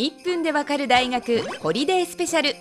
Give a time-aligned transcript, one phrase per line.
[0.00, 2.56] 1分でわかる大学ホリデースペシャル。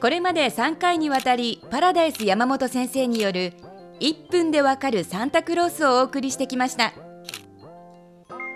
[0.00, 3.52] これまで3回にわたりパラダイス山本先生による
[4.00, 6.92] 1分でわかるサンタクロースをお送りしてきました。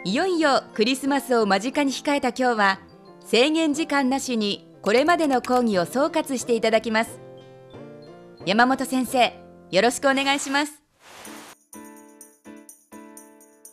[0.04, 2.80] いよいよクリスマスを間近に控えた今日は
[3.24, 7.20] 制限時間なしにこれまでの講義を総括していただきます。
[8.44, 9.32] 山本先生
[9.70, 10.85] よろしくお願いします。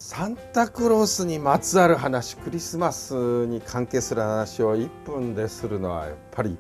[0.06, 6.58] サンタクロースにまつわる話クリスマスに関係する話を1分でするのはやっぱり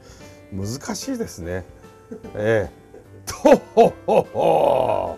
[0.53, 1.65] 難しいですね。
[2.35, 2.71] ええ、
[3.25, 3.35] と
[3.75, 5.17] ほほほ。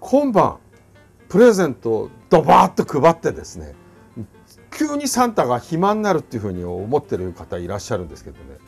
[0.00, 0.58] 今晩
[1.28, 3.76] プレゼントをドバーッと配ってですね
[4.76, 8.58] 急にサンタが暇になるっていうふうに思ってる方いらっしゃるんですけどね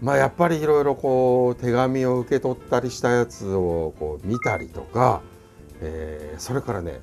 [0.00, 5.20] まあやっぱりいろいろこう手紙を受け取ったりしたやつをこう見たりとか、
[5.80, 7.00] えー、それからね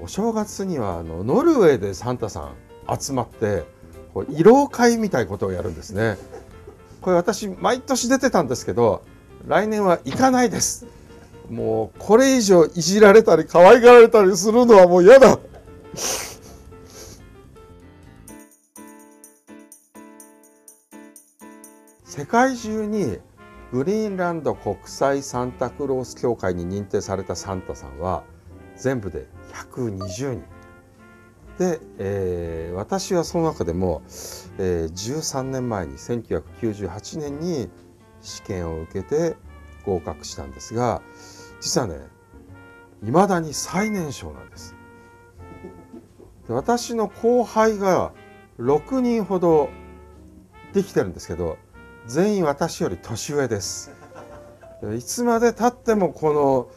[0.00, 3.64] お正月にはあのノルウェーでサンタさん集まって
[4.12, 6.16] こう慰労会みたいことをやるんですね。
[7.00, 9.02] これ私毎年出てたんですけど
[9.46, 10.86] 来年は行かないです。
[11.48, 15.38] もうこれ以上いじられたり可愛がられたりするのはもう嫌だ。
[22.10, 23.18] 世界中に
[23.70, 28.24] グリーンランド国際サンタクロース協会に認定されたサンタさんは
[28.74, 30.42] 全部で120人。
[31.56, 34.02] で、えー、私はその中でも、
[34.58, 37.70] えー、13年前に1998年に
[38.22, 39.36] 試験を受けて
[39.86, 41.02] 合格したんですが
[41.60, 41.94] 実はね
[43.04, 44.74] いまだに最年少なんです。
[46.48, 48.10] で私の後輩が
[48.58, 49.70] 6人ほど
[50.72, 51.56] できてるんですけど
[52.06, 53.90] 全員私より年上です
[54.96, 56.68] いつまでたってもこの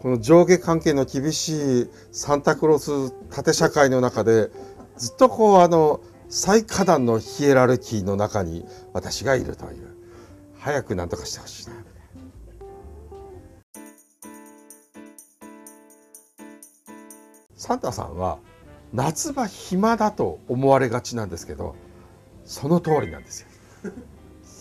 [0.00, 4.50] この上下関係の厳しいサンタクロース縦社会の中で
[4.96, 9.96] ずっとこうあの最下段のヒエラルキーの中に私がいるという
[10.58, 11.74] 早く何とかしてほしいな。
[17.56, 18.38] サンタさんは
[18.92, 21.74] 夏場暇だと思われがちなんですけど
[22.44, 23.48] その通りなんですよ。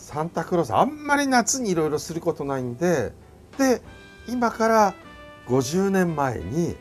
[0.08, 3.12] サンタクロースあんまり夏にいろいろすることないんで
[3.58, 3.82] で
[4.26, 4.96] 今から
[5.48, 6.78] 50年前に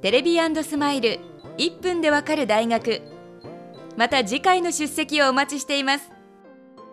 [0.01, 1.19] テレビスマイル
[1.57, 3.03] 1分でわかる大学。
[3.97, 6.13] また次回の出席をお待ちしています。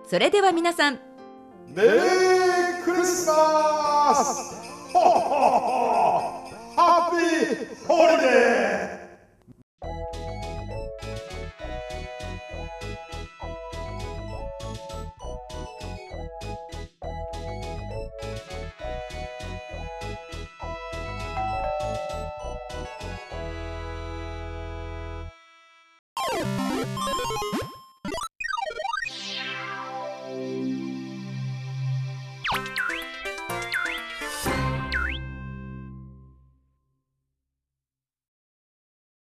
[0.09, 0.99] それでは皆さん。
[1.67, 4.55] メリークリスマス！
[6.75, 7.74] ハッピー